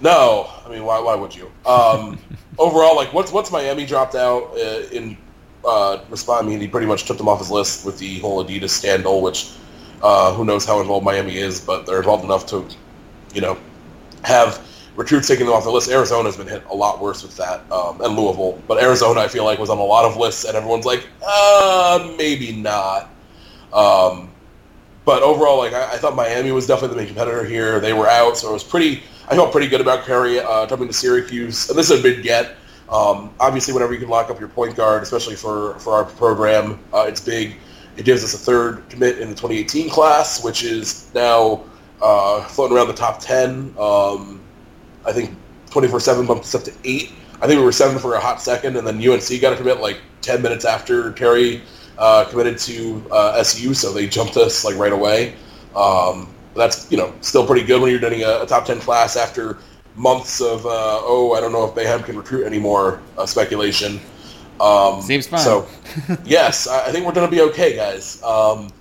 [0.00, 1.00] No, I mean, why?
[1.00, 1.50] Why would you?
[1.64, 2.18] Um,
[2.58, 5.16] overall, like, once once Miami dropped out uh, in
[5.64, 8.44] uh, response, I mean, he pretty much took them off his list with the whole
[8.44, 9.50] Adidas scandal, which
[10.02, 12.66] uh, who knows how involved Miami is, but they're involved enough to,
[13.34, 13.58] you know,
[14.24, 14.64] have
[14.96, 15.90] recruits taking them off the list.
[15.90, 18.60] Arizona's been hit a lot worse with that, um, and Louisville.
[18.66, 22.14] But Arizona, I feel like, was on a lot of lists, and everyone's like, uh,
[22.16, 23.10] maybe not.
[23.72, 24.30] Um,
[25.04, 27.78] but overall, like I, I, thought Miami was definitely the main competitor here.
[27.78, 29.02] They were out, so it was pretty.
[29.28, 32.22] I felt pretty good about Carey uh, jumping to Syracuse, and this is a big
[32.22, 32.54] get.
[32.88, 36.78] Um, obviously, whenever you can lock up your point guard, especially for for our program,
[36.94, 37.56] uh, it's big.
[37.96, 41.64] It gives us a third commit in the 2018 class, which is now
[42.00, 43.74] uh, floating around the top 10.
[43.78, 44.40] Um,
[45.04, 45.36] I think
[45.70, 47.12] 24/7 bumped us up to eight.
[47.42, 49.80] I think we were seven for a hot second, and then UNC got a commit
[49.80, 51.62] like 10 minutes after Carey
[51.98, 55.34] uh, committed to uh, SU, so they jumped us like right away.
[55.74, 59.16] Um, that's you know still pretty good when you're getting a, a top 10 class
[59.16, 59.58] after
[59.94, 64.00] months of uh, oh I don't know if Boeheim can recruit anymore uh, speculation.
[64.60, 65.40] Um, Seems fine.
[65.40, 65.68] So
[66.24, 68.22] yes, I think we're going to be okay, guys.
[68.22, 68.72] Um,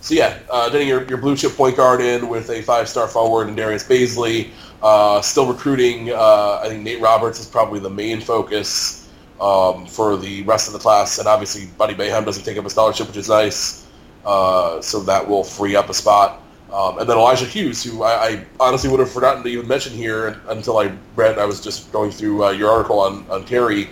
[0.00, 3.08] so yeah, uh, getting your, your blue chip point guard in with a five star
[3.08, 4.50] forward and Darius Bazley.
[4.82, 6.10] Uh, still recruiting.
[6.10, 9.08] Uh, I think Nate Roberts is probably the main focus
[9.40, 12.70] um, for the rest of the class, and obviously Buddy Boeheim doesn't take up a
[12.70, 13.86] scholarship, which is nice.
[14.24, 16.41] Uh, so that will free up a spot.
[16.72, 19.92] Um, and then Elijah Hughes, who I, I, honestly would have forgotten to even mention
[19.92, 21.38] here until I read.
[21.38, 23.90] I was just going through uh, your article on on Carey.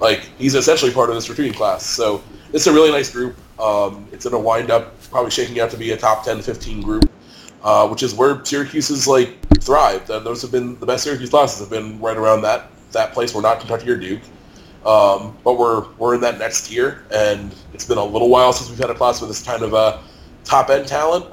[0.00, 1.84] Like he's essentially part of this recruiting class.
[1.84, 3.36] So it's a really nice group.
[3.60, 6.80] Um, it's going to wind up probably shaking out to be a top 10, 15
[6.80, 7.10] group,
[7.62, 10.08] uh, which is where Syracuse is like thrived.
[10.08, 13.34] And those have been the best Syracuse classes have been right around that that place.
[13.34, 14.22] We're not Kentucky or Duke,
[14.86, 17.04] um, but we're we're in that next tier.
[17.12, 19.74] And it's been a little while since we've had a class with this kind of
[19.74, 20.02] a
[20.44, 21.26] top end talent.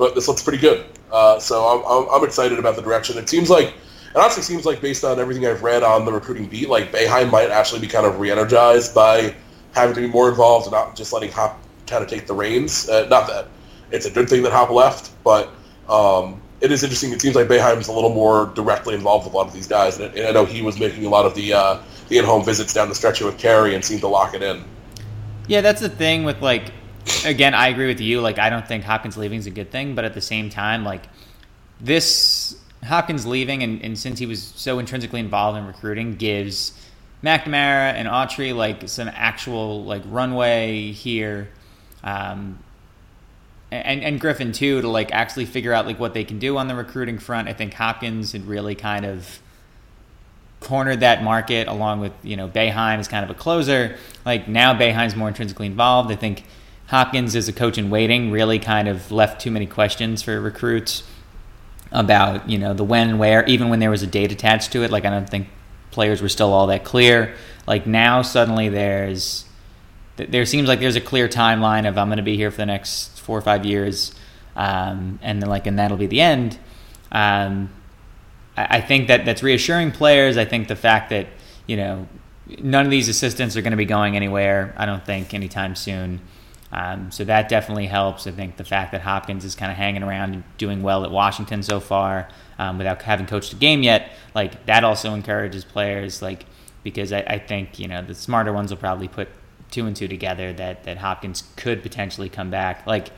[0.00, 0.86] But this looks pretty good.
[1.12, 3.18] Uh, so I'm, I'm excited about the direction.
[3.18, 6.46] It seems like it honestly seems like based on everything I've read on the recruiting
[6.46, 9.34] beat, like Boeheim might actually be kind of re-energized by
[9.72, 12.88] having to be more involved and not just letting Hop kind of take the reins.
[12.88, 13.48] Uh, not that
[13.90, 15.50] it's a good thing that Hop left, but
[15.86, 17.12] um, it is interesting.
[17.12, 20.00] It seems like Boeheim's a little more directly involved with a lot of these guys,
[20.00, 22.72] and, and I know he was making a lot of the uh, the in-home visits
[22.72, 24.64] down the stretch with Carey and seemed to lock it in.
[25.46, 26.72] Yeah, that's the thing with like.
[27.24, 28.20] Again, I agree with you.
[28.20, 30.84] Like, I don't think Hopkins leaving is a good thing, but at the same time,
[30.84, 31.04] like
[31.80, 36.72] this Hopkins leaving, and, and since he was so intrinsically involved in recruiting, gives
[37.22, 41.48] McNamara and Autry like some actual like runway here.
[42.02, 42.58] Um,
[43.70, 46.68] and, and Griffin too to like actually figure out like what they can do on
[46.68, 47.48] the recruiting front.
[47.48, 49.40] I think Hopkins had really kind of
[50.60, 53.96] cornered that market along with you know Boeheim is kind of a closer.
[54.24, 56.10] Like now Boeheim's more intrinsically involved.
[56.10, 56.44] I think
[56.90, 61.04] Hopkins as a coach in waiting really kind of left too many questions for recruits
[61.92, 64.82] about you know the when and where even when there was a date attached to
[64.82, 64.90] it.
[64.90, 65.46] Like I don't think
[65.92, 67.36] players were still all that clear.
[67.64, 69.44] Like now suddenly there's
[70.16, 72.66] there seems like there's a clear timeline of I'm going to be here for the
[72.66, 74.12] next four or five years,
[74.56, 76.58] um, and then like and that'll be the end.
[77.12, 77.70] Um,
[78.56, 80.36] I, I think that that's reassuring players.
[80.36, 81.28] I think the fact that
[81.68, 82.08] you know
[82.58, 84.74] none of these assistants are going to be going anywhere.
[84.76, 86.20] I don't think anytime soon.
[86.72, 88.26] Um, so that definitely helps.
[88.26, 91.10] I think the fact that Hopkins is kind of hanging around and doing well at
[91.10, 92.28] Washington so far,
[92.58, 96.22] um, without having coached a game yet, like that also encourages players.
[96.22, 96.46] Like
[96.82, 99.28] because I, I think you know the smarter ones will probably put
[99.70, 102.86] two and two together that that Hopkins could potentially come back.
[102.86, 103.08] Like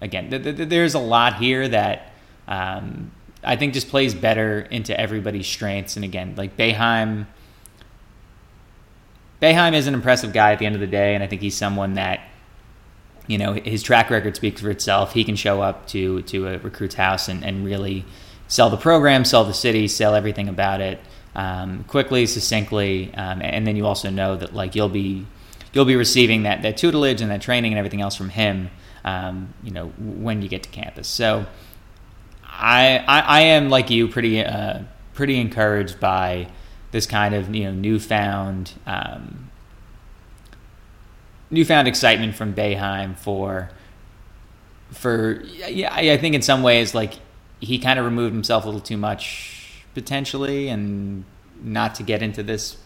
[0.00, 2.12] again, th- th- there's a lot here that
[2.46, 3.12] um,
[3.44, 5.96] I think just plays better into everybody's strengths.
[5.96, 7.26] And again, like Boeheim,
[9.40, 11.56] Boeheim is an impressive guy at the end of the day, and I think he's
[11.56, 12.20] someone that
[13.28, 15.12] you know his track record speaks for itself.
[15.12, 18.04] He can show up to to a recruit's house and, and really
[18.48, 20.98] sell the program, sell the city, sell everything about it
[21.36, 25.24] um, quickly, succinctly, um, and then you also know that like you'll be
[25.72, 28.70] you'll be receiving that that tutelage and that training and everything else from him.
[29.04, 31.06] Um, you know when you get to campus.
[31.06, 31.46] So
[32.44, 34.80] I I, I am like you pretty uh,
[35.14, 36.48] pretty encouraged by
[36.90, 39.47] this kind of you know newfound um,
[41.50, 43.70] newfound excitement from Boeheim for
[44.90, 47.14] for yeah I think in some ways like
[47.60, 51.24] he kind of removed himself a little too much potentially and
[51.62, 52.76] not to get into this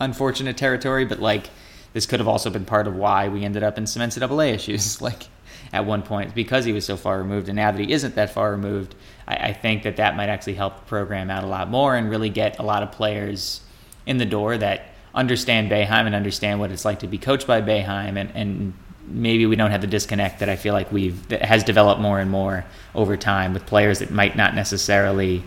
[0.00, 1.50] unfortunate territory but like
[1.92, 5.00] this could have also been part of why we ended up in some NCAA issues
[5.08, 5.24] like
[5.72, 7.48] at one point because he was so far removed.
[7.48, 8.94] And now that he isn't that far removed
[9.26, 12.10] I, I think that that might actually help the program out a lot more and
[12.10, 13.60] really get a lot of players
[14.06, 17.60] in the door that understand Boeheim and understand what it's like to be coached by
[17.60, 18.72] Boeheim and, and
[19.10, 22.20] maybe we don't have the disconnect that I feel like we've that has developed more
[22.20, 25.42] and more over time with players that might not necessarily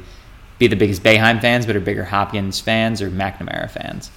[0.58, 4.12] be the biggest Boeheim fans, but are bigger Hopkins fans or McNamara fans.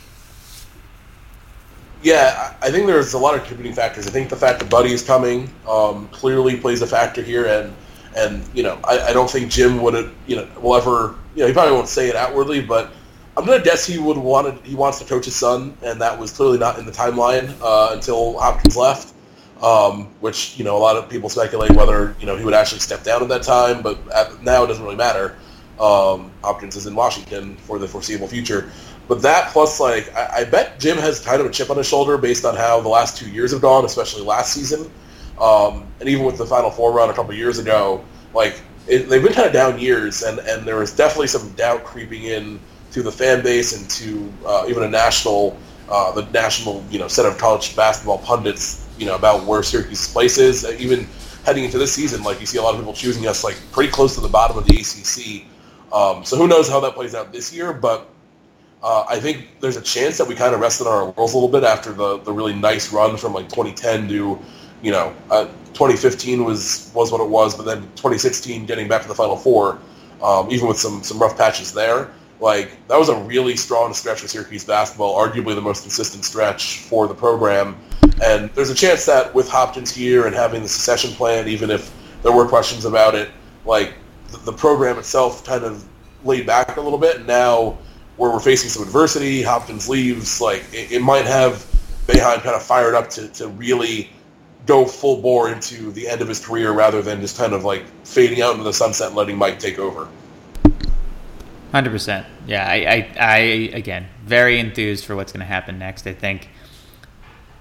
[2.03, 4.07] Yeah, I think there's a lot of contributing factors.
[4.07, 7.75] I think the fact that Buddy is coming um, clearly plays a factor here, and
[8.17, 11.47] and you know I, I don't think Jim would you know will ever you know
[11.47, 12.93] he probably won't say it outwardly, but
[13.37, 16.33] I'm gonna guess he would wanted he wants to coach his son, and that was
[16.33, 19.13] clearly not in the timeline uh, until Hopkins left.
[19.63, 22.81] Um, which you know a lot of people speculate whether you know he would actually
[22.81, 25.37] step down at that time, but at, now it doesn't really matter.
[25.81, 28.71] Um, Hopkins is in Washington for the foreseeable future.
[29.09, 31.87] But that plus, like, I, I, bet Jim has kind of a chip on his
[31.87, 34.91] shoulder based on how the last two years have gone, especially last season,
[35.39, 38.05] um, and even with the Final Four run a couple years ago.
[38.33, 41.85] Like, it, they've been kind of down years, and, and there was definitely some doubt
[41.85, 42.61] creeping in
[42.95, 45.57] to the fan base and to uh, even a national,
[45.89, 50.13] uh, the national, you know, set of college basketball pundits, you know, about where Syracuse's
[50.13, 50.65] place is.
[50.79, 51.09] Even
[51.45, 53.91] heading into this season, like you see a lot of people choosing us like pretty
[53.91, 55.45] close to the bottom of the ACC.
[55.93, 58.09] Um, so who knows how that plays out this year, but
[58.81, 61.37] uh, I think there's a chance that we kind of rested on our laurels a
[61.37, 64.39] little bit after the, the really nice run from like 2010 to,
[64.83, 69.09] you know, uh, 2015 was was what it was, but then 2016 getting back to
[69.09, 69.81] the Final Four,
[70.23, 72.13] um, even with some some rough patches there,
[72.45, 76.81] like that was a really strong stretch for Syracuse basketball, arguably the most consistent stretch
[76.81, 77.75] for the program.
[78.23, 81.91] And there's a chance that with Hopkins here and having the succession plan, even if
[82.23, 83.31] there were questions about it,
[83.65, 83.95] like
[84.29, 85.89] the, the program itself kind of
[86.23, 87.17] laid back a little bit.
[87.17, 87.79] And now
[88.19, 91.67] where we're facing some adversity, Hopkins leaves, like it, it might have
[92.07, 94.11] Boeheim kind of fired up to, to really
[94.67, 97.87] go full bore into the end of his career rather than just kind of like
[98.05, 100.09] fading out into the sunset and letting Mike take over.
[101.75, 102.25] Hundred percent.
[102.47, 103.39] Yeah, I, I, I,
[103.75, 106.07] again, very enthused for what's going to happen next.
[106.07, 106.49] I think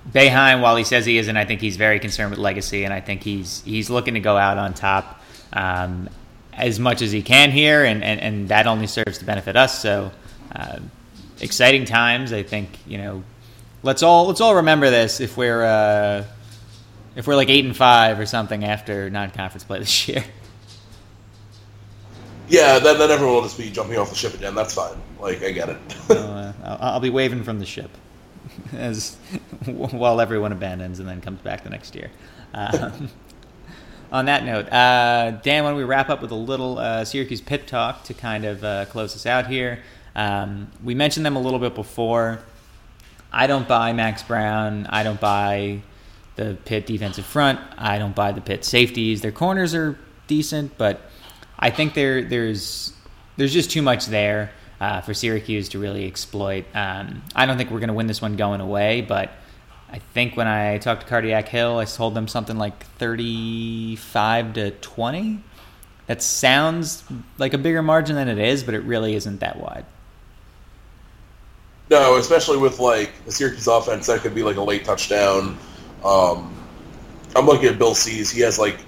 [0.08, 3.02] Boeheim, while he says he isn't, I think he's very concerned with legacy, and I
[3.02, 5.20] think he's he's looking to go out on top
[5.52, 6.12] um,
[6.54, 9.82] as much as he can here, and, and, and that only serves to benefit us.
[9.82, 10.12] So
[10.56, 10.78] uh,
[11.42, 12.32] exciting times.
[12.34, 13.24] I think you know.
[13.82, 16.24] Let's all let's all remember this if we're uh,
[17.16, 20.24] if we're like eight and five or something after non-conference play this year.
[22.54, 24.54] Yeah, then, then everyone will just be jumping off the ship again.
[24.54, 24.96] That's fine.
[25.20, 25.78] Like I get it.
[26.12, 27.90] uh, I'll, be waving from the ship
[28.74, 29.16] as
[29.66, 32.12] while everyone abandons and then comes back the next year.
[32.54, 33.10] Um,
[34.12, 37.42] on that note, uh, Dan, why don't we wrap up with a little uh, Syracuse
[37.42, 39.80] Pitt talk to kind of uh, close us out here?
[40.16, 42.38] Um, we mentioned them a little bit before.
[43.32, 44.86] I don't buy Max Browne.
[44.86, 45.82] I don't buy
[46.36, 47.60] the Pitt defensive front.
[47.80, 49.22] I don't buy the Pitt safeties.
[49.22, 51.10] Their corners are decent, but
[51.58, 52.94] I think there there's
[53.38, 56.66] there's just too much there uh, for Syracuse to really exploit.
[56.74, 59.32] Um, I don't think we're going to win this one going away, but
[59.92, 64.72] I think when I talked to Cardiac Hill, I told them something like 35 to
[64.72, 65.44] 20.
[66.08, 67.04] That sounds
[67.38, 69.86] like a bigger margin than it is, but it really isn't that wide.
[71.90, 75.58] No, especially with like the Syracuse offense, that could be like a late touchdown.
[76.04, 76.54] Um,
[77.36, 78.32] I'm looking at Bill C's.
[78.32, 78.80] He has like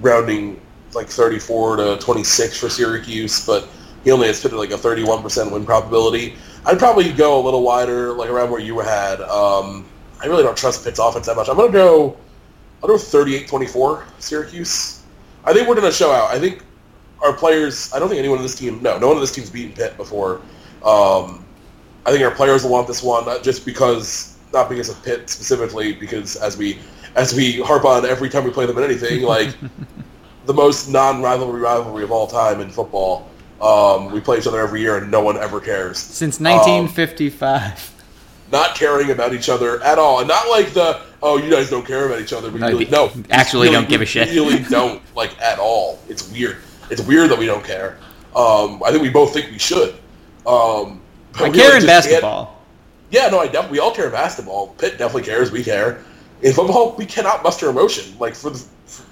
[0.00, 0.60] rounding
[0.94, 3.68] like 34 to 26 for Syracuse, but
[4.04, 6.36] he only has fitted like a 31% win probability.
[6.64, 9.20] I'd probably go a little wider, like around where you had.
[9.22, 9.86] Um,
[10.20, 11.48] I really don't trust Pitt's offense that much.
[11.48, 12.16] I'm gonna go.
[12.82, 15.02] I'll go 38-24 Syracuse.
[15.44, 16.30] I think we're gonna show out.
[16.30, 16.62] I think
[17.22, 17.92] our players.
[17.92, 18.82] I don't think anyone on this team.
[18.82, 20.40] No, no one on this team's beaten Pitt before.
[20.84, 21.44] Um,
[22.06, 25.28] I think our players will want this one, not just because, not because of Pitt
[25.28, 26.78] specifically, because as we
[27.16, 29.54] as we harp on every time we play them in anything, like
[30.48, 33.28] the most non-rivalry rivalry of all time in football.
[33.60, 37.62] Um, we play each other every year, and no one ever cares since 1955.
[37.62, 38.04] Um,
[38.50, 41.86] not caring about each other at all, and not like the oh, you guys don't
[41.86, 44.30] care about each other, but No, really, we no, actually really, don't give a shit.
[44.30, 45.98] We really don't like at all.
[46.08, 46.56] It's weird.
[46.90, 47.98] It's weird that we don't care.
[48.34, 49.90] Um, I think we both think we should.
[50.46, 52.54] Um, but I we, care like, in just can't- basketball.
[53.10, 54.68] Yeah, no, I def- we all care in basketball.
[54.78, 55.50] Pitt definitely cares.
[55.50, 56.02] We care.
[56.42, 58.16] In football, we cannot muster emotion.
[58.18, 58.64] Like for the,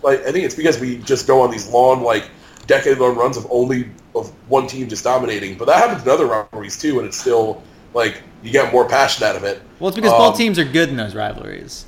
[0.02, 2.30] like I think it's because we just go on these long, like
[2.66, 5.56] decade-long runs of only of one team just dominating.
[5.58, 7.62] But that happens in other rivalries too, and it's still
[7.94, 9.60] like you get more passion out of it.
[9.78, 11.86] Well, it's because both Um, teams are good in those rivalries.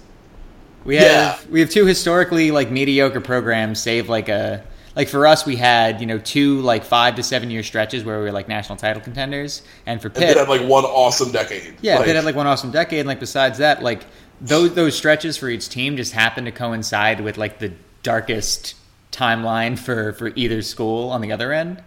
[0.85, 1.39] We have Yeah.
[1.51, 4.65] we have two historically like mediocre programs, save like a
[4.97, 8.19] like for us we had you know two like five to seven year stretches where
[8.19, 11.75] we were like national title contenders, and for And Pitt, had like one awesome decade.
[11.83, 13.01] yeah, like, Pitt had like one awesome decade.
[13.01, 14.07] And like besides that, like
[14.41, 17.73] those those stretches for each team just happen to coincide with like the
[18.03, 18.75] darkest
[19.11, 21.83] timeline for for either school on the other end.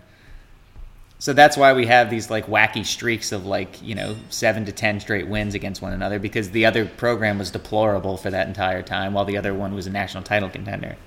[1.19, 4.71] So that's why we have these like wacky streaks of like you know seven to
[4.71, 8.81] ten straight wins against one another because the other program was deplorable for that entire
[8.81, 10.97] time while the other one was a national title contender.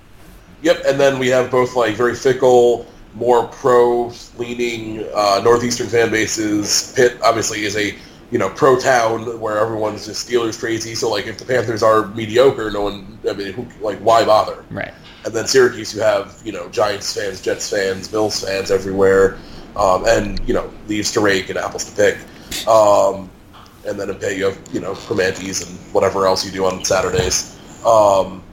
[0.61, 6.93] Yep, and then we have both like very fickle, more pro-leaning uh, northeastern fan bases.
[6.95, 7.95] Pitt obviously is a
[8.31, 10.95] you know pro town where everyone's just Steelers crazy.
[10.95, 13.19] So like if the Panthers are mediocre, no one.
[13.29, 14.63] I mean, who, like why bother?
[14.69, 14.93] Right.
[15.25, 19.37] And then Syracuse, you have you know Giants fans, Jets fans, Bills fans everywhere,
[19.75, 22.17] um, and you know leaves to rake and apples to pick.
[22.67, 23.29] Um,
[23.85, 26.83] and then in Pitt, you have you know Comanches and whatever else you do on
[26.83, 27.55] Saturdays.
[27.85, 28.43] Um,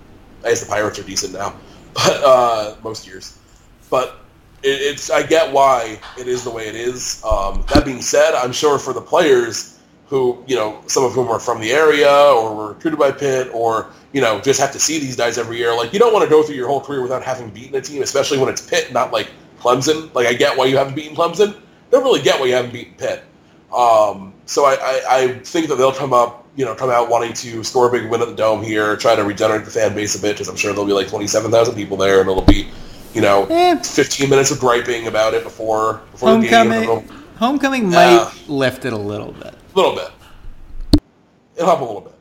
[0.44, 1.54] I guess the Pirates are decent now,
[1.94, 3.38] but uh, most years.
[3.90, 4.21] But
[4.62, 7.22] it's I get why it is the way it is.
[7.24, 11.28] Um, that being said, I'm sure for the players who you know some of whom
[11.28, 14.78] are from the area or were recruited by Pitt or you know just have to
[14.78, 15.74] see these guys every year.
[15.74, 18.02] Like you don't want to go through your whole career without having beaten a team,
[18.02, 20.12] especially when it's Pitt, not like Clemson.
[20.14, 21.58] Like I get why you haven't beaten Clemson.
[21.90, 23.24] Don't really get why you haven't beaten Pitt.
[23.72, 27.32] Um, so I, I, I think that they'll come up, you know, come out wanting
[27.34, 30.14] to score a big win at the dome here, try to regenerate the fan base
[30.14, 32.68] a bit, because I'm sure there'll be like 27,000 people there, and it'll be,
[33.14, 33.76] you know, Eh.
[33.82, 36.70] 15 minutes of griping about it before before the game.
[36.70, 37.08] Homecoming.
[37.38, 38.30] Homecoming might Yeah.
[38.48, 39.54] lift it a little bit.
[39.74, 40.10] A little bit.
[41.56, 42.14] It'll help a little bit.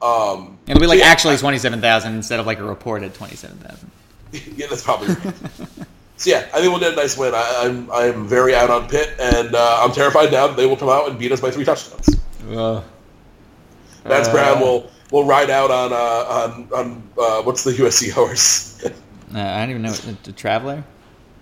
[0.00, 3.36] Um, It'll be like yeah, actually twenty seven thousand instead of like a reported twenty
[3.36, 3.90] seven thousand.
[4.56, 5.34] yeah, that's probably right.
[6.16, 7.34] so yeah, I think we'll get a nice win.
[7.34, 10.76] I, I'm I'm very out on Pitt, and uh, I'm terrified now that they will
[10.76, 12.08] come out and beat us by three touchdowns.
[14.04, 18.10] Max Uh, Browne will will ride out on uh, on on uh, what's the USC
[18.12, 18.84] horse?
[19.34, 20.84] Uh, I don't even know the, the traveler.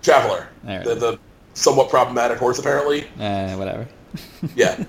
[0.01, 1.19] Traveler, the, the
[1.53, 3.07] somewhat problematic horse apparently.
[3.19, 3.87] Uh, whatever.
[4.55, 4.83] Yeah,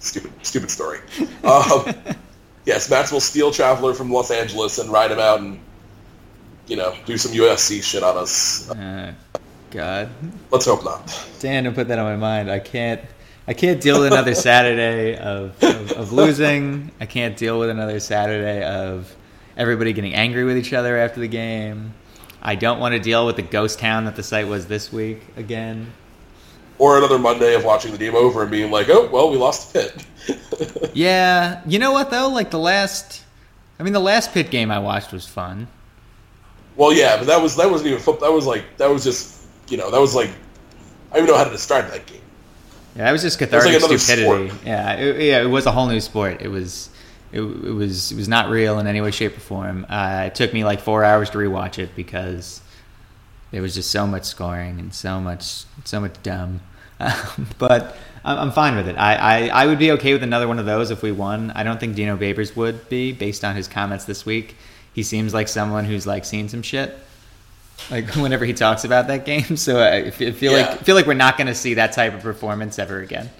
[0.00, 0.98] stupid stupid story.
[1.44, 1.94] Um,
[2.64, 5.60] yes, Max will steal Traveler from Los Angeles and ride him out and
[6.66, 8.68] you know do some USC shit on us.
[8.70, 9.12] Uh,
[9.70, 10.08] God,
[10.50, 11.26] Let's hope not.
[11.40, 12.50] Dan, don't put that on my mind.
[12.50, 13.00] I can't.
[13.46, 16.90] I can't deal with another Saturday of, of, of losing.
[17.00, 19.14] I can't deal with another Saturday of
[19.56, 21.92] everybody getting angry with each other after the game.
[22.42, 25.22] I don't want to deal with the ghost town that the site was this week
[25.36, 25.92] again.
[26.78, 29.72] Or another Monday of watching the game over and being like, oh well, we lost
[29.72, 30.06] the Pitt.
[30.94, 32.28] Yeah, you know what though?
[32.28, 33.22] Like the last,
[33.78, 35.68] I mean, the last Pitt game I watched was fun.
[36.76, 38.28] well, yeah, but that was that wasn't even football.
[38.28, 40.28] That was like that was just you know that was like
[41.10, 42.20] I don't even know how to describe that game.
[42.96, 44.48] Yeah, that was just was cathartic like stupidity.
[44.48, 44.66] sport.
[44.66, 46.42] Yeah, it, yeah, it was a whole new sport.
[46.42, 46.90] It was,
[47.32, 49.86] it, it was, it was not real in any way, shape, or form.
[49.88, 52.60] Uh, it took me like four hours to rewatch it because
[53.50, 56.60] there was just so much scoring and so much, so much dumb.
[57.00, 58.94] Um, but I'm, I'm fine with it.
[58.96, 61.50] I, I, I would be okay with another one of those if we won.
[61.50, 64.54] I don't think Dino Babers would be, based on his comments this week.
[64.94, 66.96] He seems like someone who's like seen some shit.
[67.90, 70.68] Like whenever he talks about that game, so I feel Yeah.
[70.68, 73.30] like feel like we're not going to see that type of performance ever again.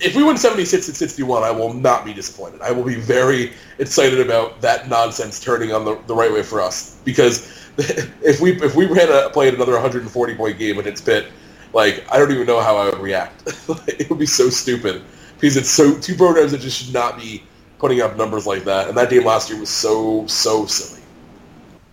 [0.00, 2.60] If we win 76 and 61, I will not be disappointed.
[2.60, 6.60] I will be very excited about that nonsense turning on the, the right way for
[6.60, 6.96] us.
[7.04, 11.26] Because if we if we ran a, played another 140 point game and it's Pitt,
[11.72, 13.42] like I don't even know how I would react.
[13.88, 15.02] it would be so stupid
[15.34, 17.42] because it's so two programs that just should not be
[17.78, 18.88] putting up numbers like that.
[18.88, 21.02] And that game last year was so so silly.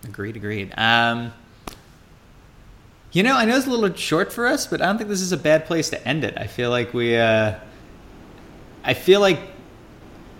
[0.04, 0.72] Agreed, agreed.
[0.76, 1.32] Um,
[3.12, 5.20] you know, I know it's a little short for us, but I don't think this
[5.20, 6.34] is a bad place to end it.
[6.38, 7.56] I feel like we, uh,
[8.84, 9.38] I feel like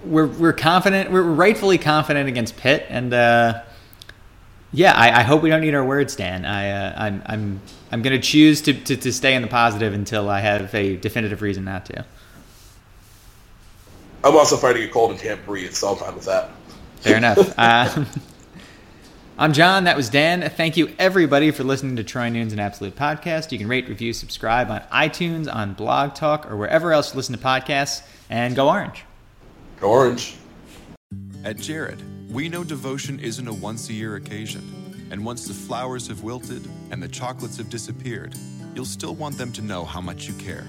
[0.04, 3.62] we're we're confident, we're rightfully confident against Pitt, and uh,
[4.72, 6.44] yeah, I, I hope we don't need our words, Dan.
[6.44, 9.92] I, uh, I'm I'm I'm going to choose to, to to stay in the positive
[9.92, 12.04] until I have a definitive reason not to.
[14.24, 16.50] I'm also fighting a cold and can't breathe, so I'm fine with that.
[17.00, 17.54] Fair enough.
[17.58, 18.06] Um,
[19.42, 19.82] I'm John.
[19.84, 20.48] That was Dan.
[20.50, 23.50] Thank you, everybody, for listening to Troy Noon's an Absolute Podcast.
[23.50, 27.36] You can rate, review, subscribe on iTunes, on Blog Talk, or wherever else you listen
[27.36, 28.04] to podcasts.
[28.30, 29.02] And go Orange.
[29.80, 30.36] Go Orange.
[31.42, 36.06] At Jared, we know devotion isn't a once a year occasion, and once the flowers
[36.06, 38.36] have wilted and the chocolates have disappeared,
[38.76, 40.68] you'll still want them to know how much you care.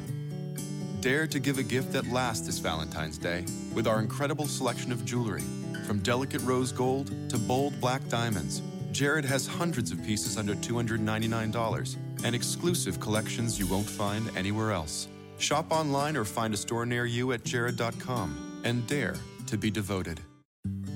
[0.99, 3.45] Dare to give a gift that lasts this Valentine's Day
[3.75, 5.43] with our incredible selection of jewelry.
[5.83, 8.61] From delicate rose gold to bold black diamonds,
[8.91, 15.07] Jared has hundreds of pieces under $299 and exclusive collections you won't find anywhere else.
[15.39, 19.15] Shop online or find a store near you at jared.com and dare
[19.47, 20.21] to be devoted.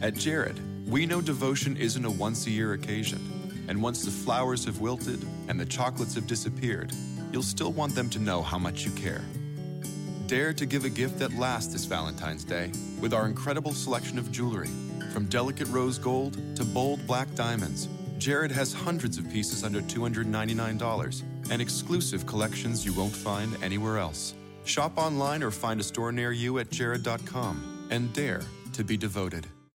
[0.01, 3.19] At Jared, we know devotion isn't a once a year occasion,
[3.67, 6.93] and once the flowers have wilted and the chocolates have disappeared,
[7.33, 9.25] you'll still want them to know how much you care.
[10.27, 12.69] Dare to give a gift that lasts this Valentine's Day
[12.99, 14.67] with our incredible selection of jewelry.
[15.13, 21.23] From delicate rose gold to bold black diamonds, Jared has hundreds of pieces under $299
[21.49, 24.33] and exclusive collections you won't find anywhere else.
[24.65, 28.41] Shop online or find a store near you at jared.com and dare
[28.73, 29.47] to be devoted.